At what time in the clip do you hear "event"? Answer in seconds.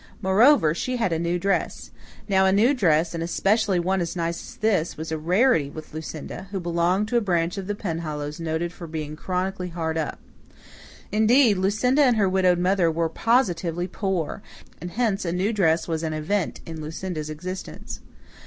16.13-16.61